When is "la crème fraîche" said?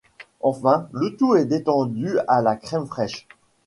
2.41-3.27